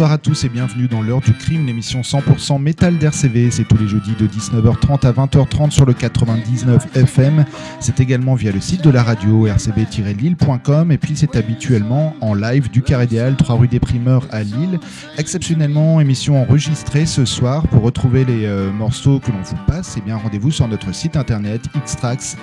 [0.00, 3.50] Bonsoir à tous et bienvenue dans l'heure du crime, l'émission 100% métal d'RCV.
[3.50, 7.44] C'est tous les jeudis de 19h30 à 20h30 sur le 99 FM.
[7.80, 12.70] C'est également via le site de la radio rcb-lille.com et puis c'est habituellement en live
[12.70, 14.80] du Carré des 3 rue des Primeurs à Lille.
[15.18, 17.68] Exceptionnellement, émission enregistrée ce soir.
[17.68, 21.18] Pour retrouver les euh, morceaux que l'on vous passe, eh bien rendez-vous sur notre site
[21.18, 22.38] internet xtrax,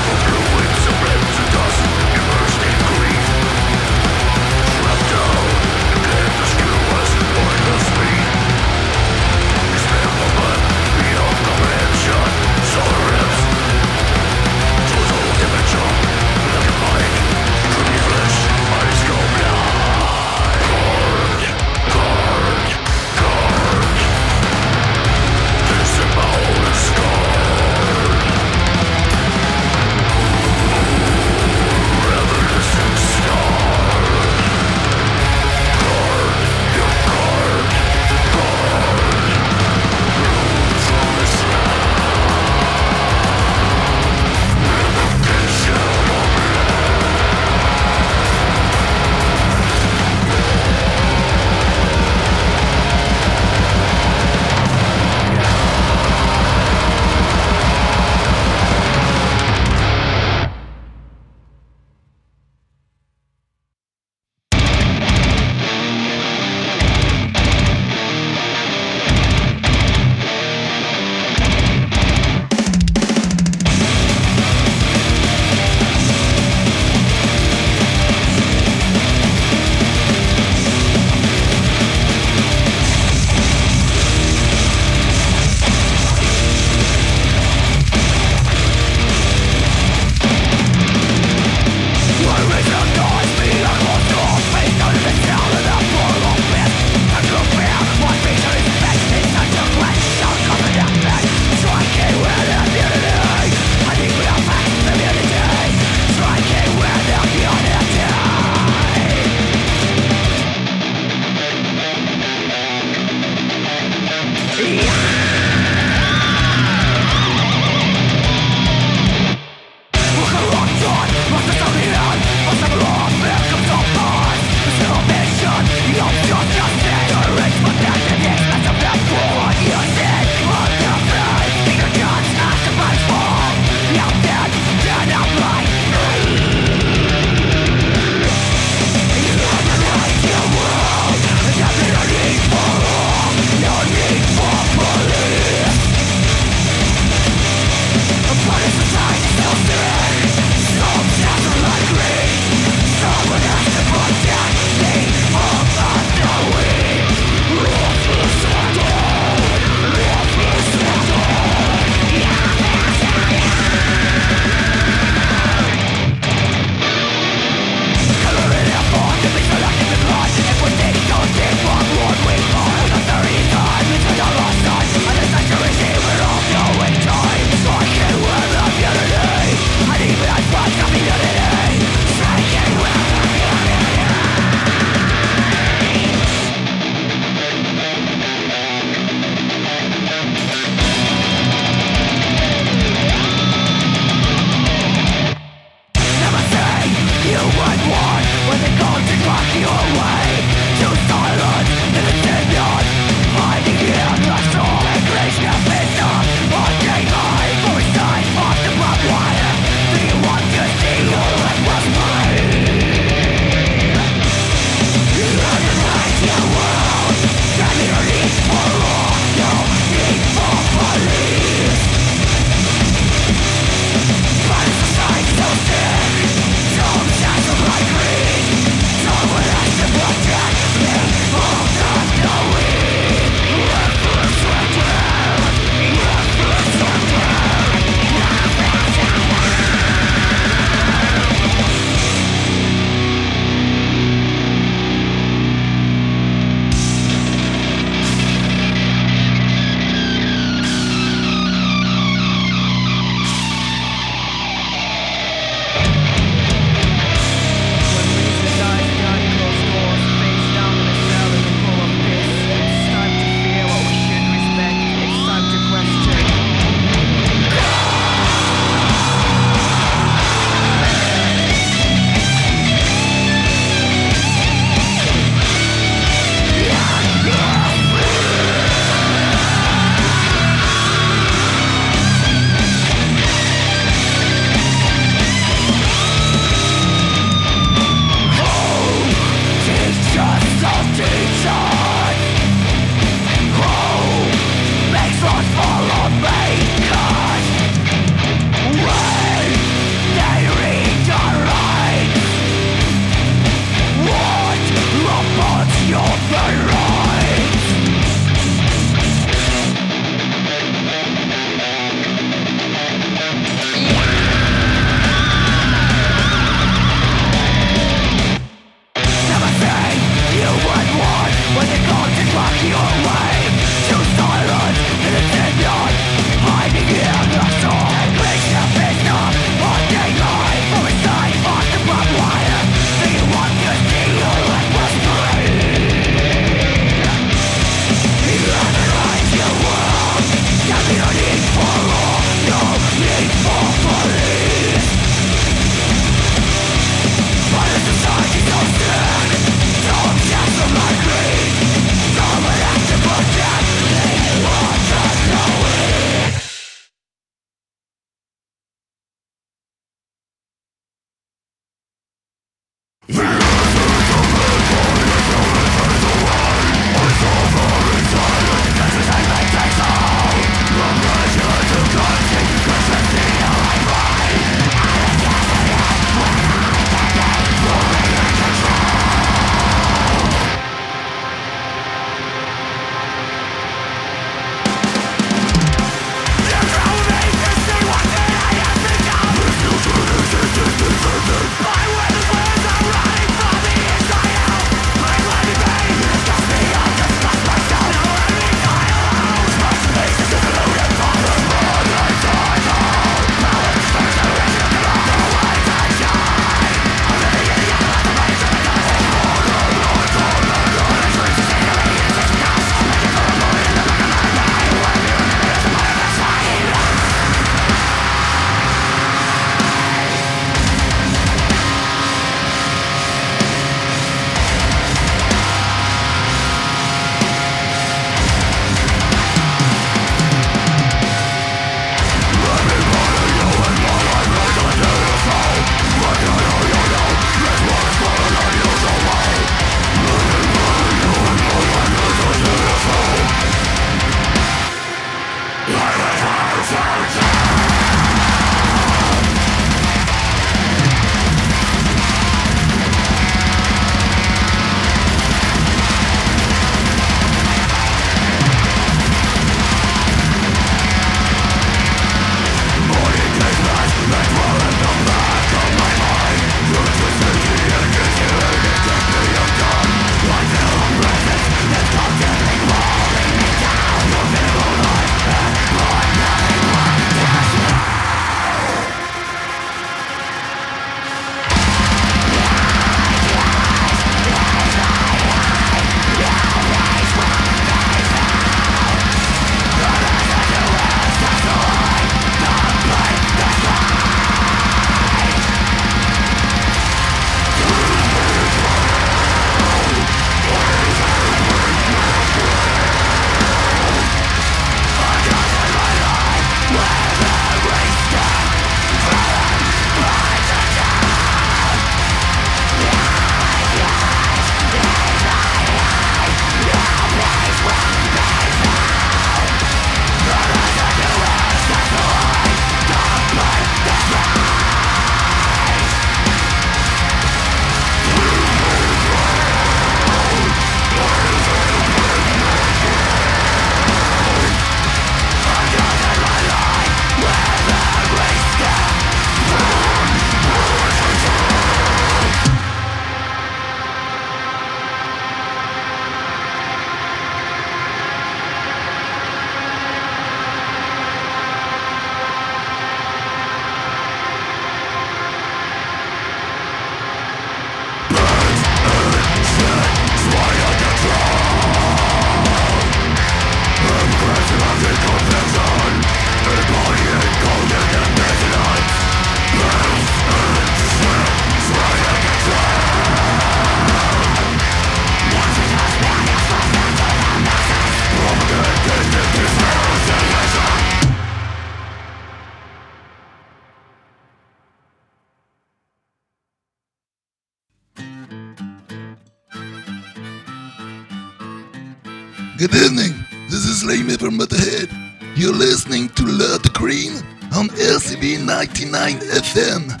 [598.91, 600.00] 99 FM.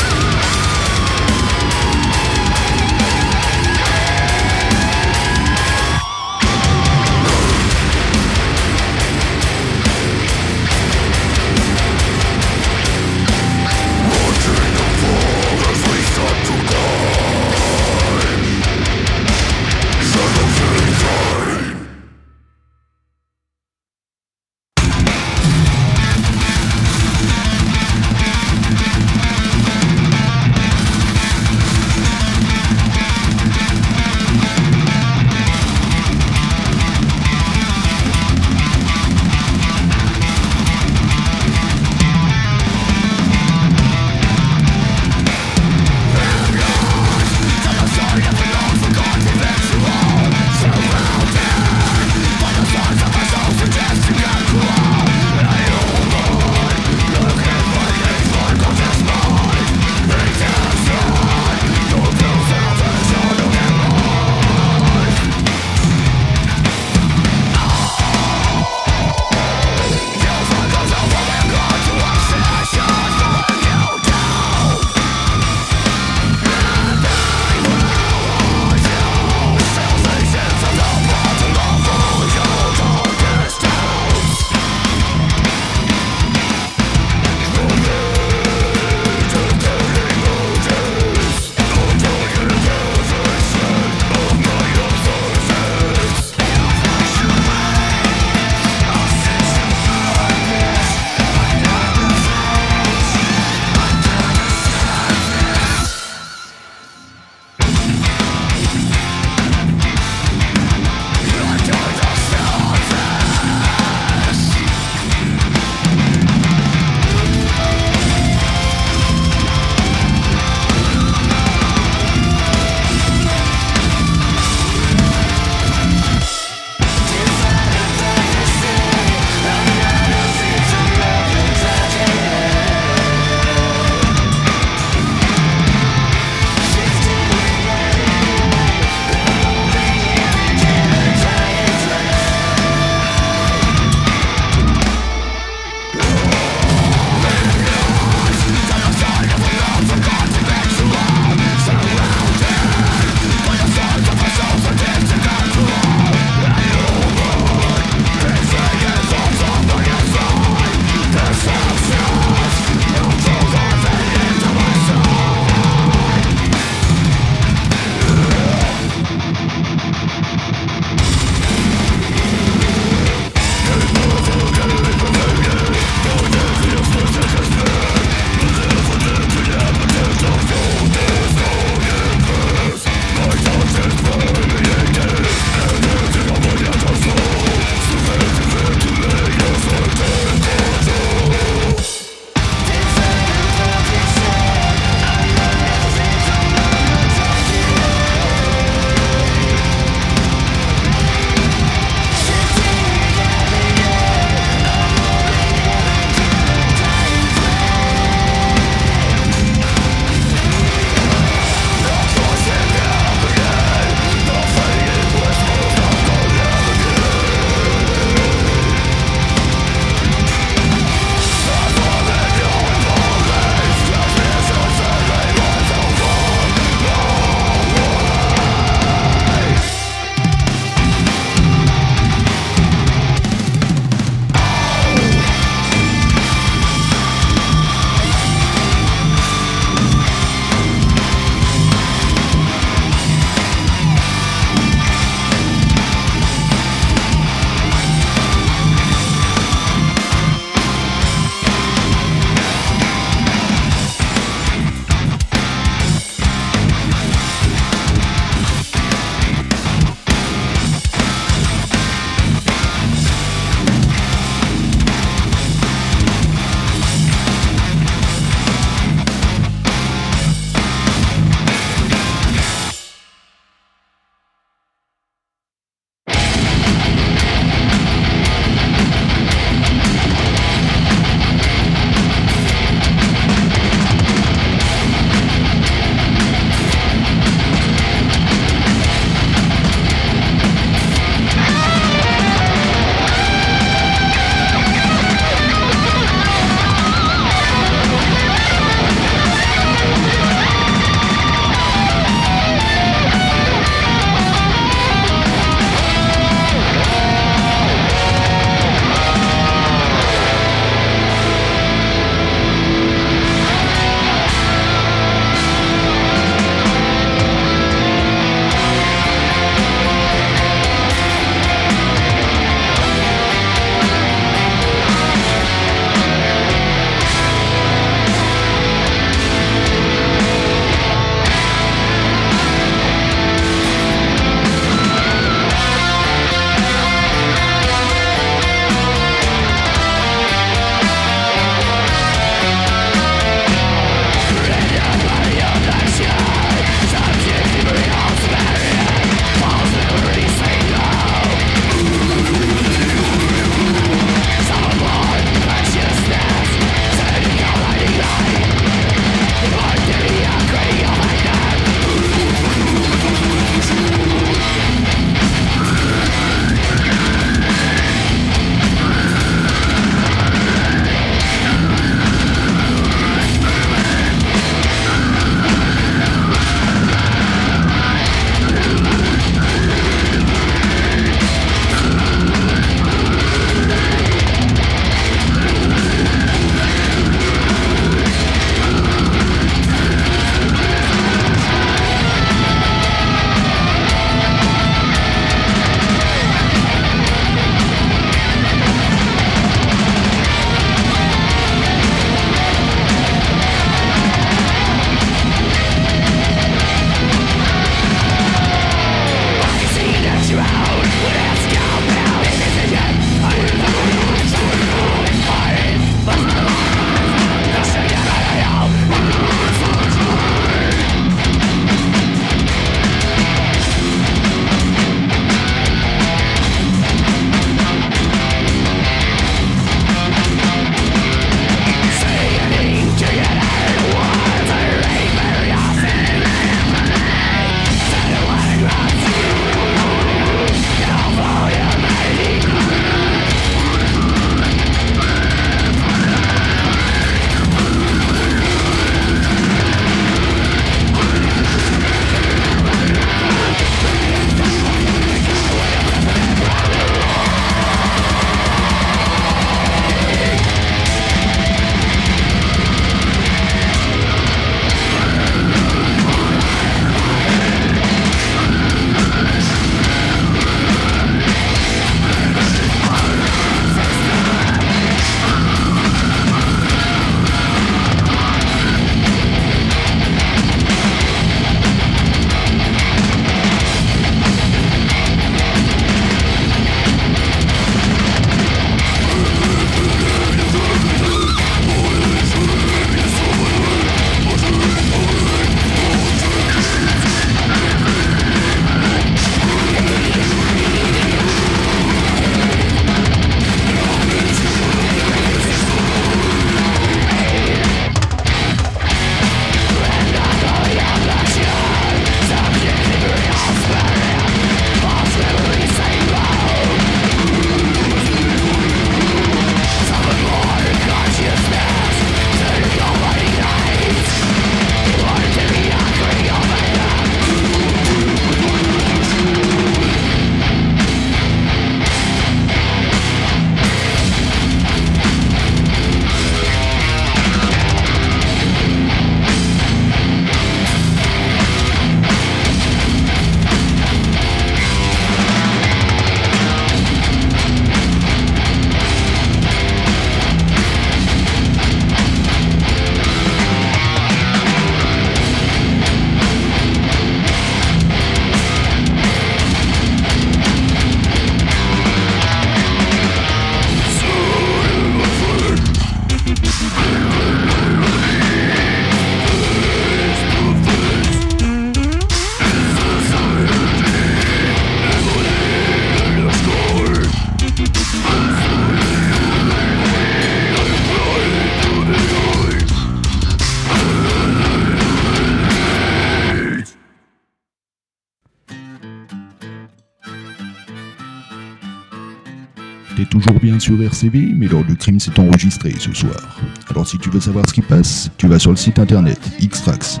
[592.98, 596.40] T'es toujours bien sur RCV, mais lors du crime s'est enregistré ce soir.
[596.68, 600.00] Alors si tu veux savoir ce qui passe, tu vas sur le site internet xtrax,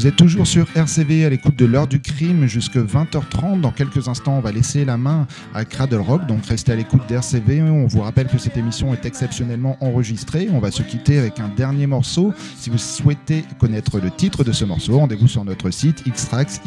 [0.00, 3.60] Vous êtes toujours sur RCV à l'écoute de l'heure du crime jusque 20h30.
[3.60, 7.02] Dans quelques instants, on va laisser la main à Cradle Rock, donc restez à l'écoute
[7.06, 7.60] d'RCV.
[7.60, 10.48] On vous rappelle que cette émission est exceptionnellement enregistrée.
[10.54, 12.32] On va se quitter avec un dernier morceau.
[12.56, 16.64] Si vous souhaitez connaître le titre de ce morceau, rendez-vous sur notre site xtrax.com.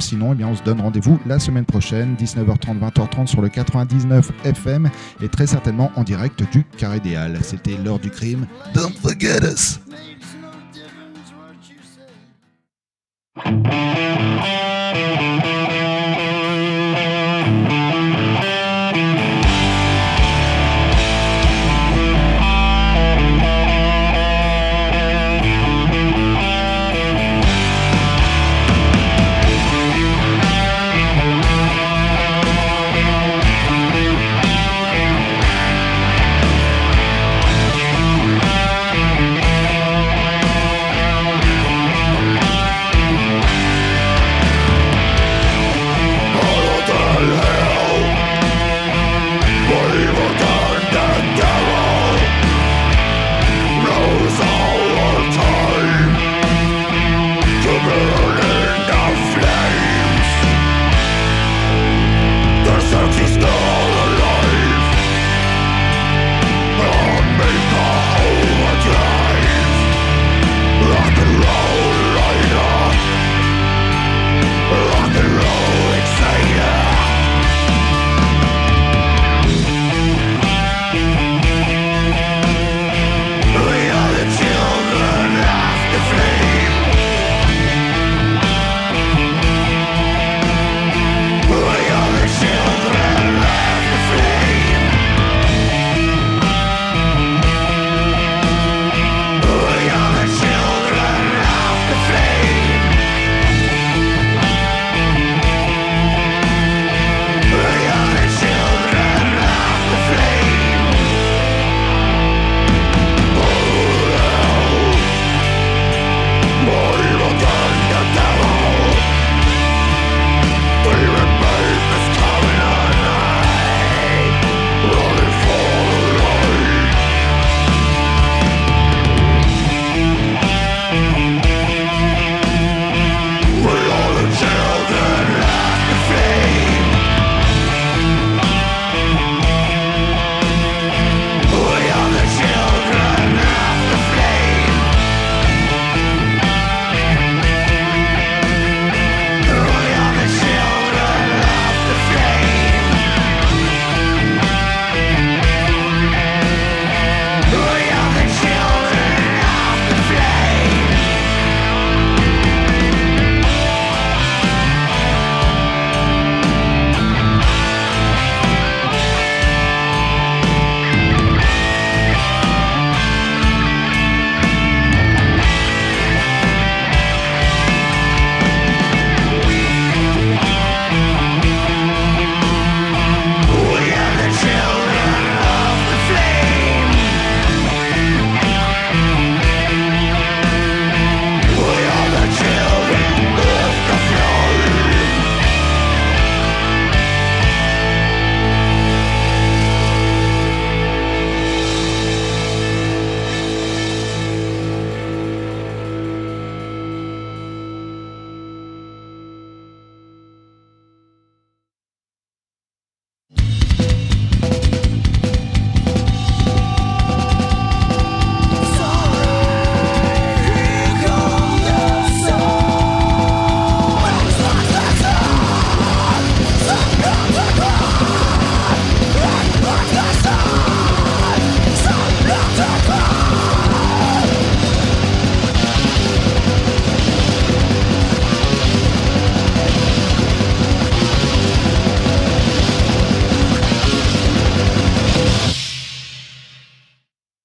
[0.00, 4.32] Sinon, eh bien, on se donne rendez-vous la semaine prochaine, 19h30, 20h30 sur le 99
[4.44, 4.88] FM
[5.22, 7.38] et très certainement en direct du Carré Idéal.
[7.42, 8.46] C'était l'heure du crime.
[8.74, 9.78] Don't forget us.
[13.36, 14.56] Música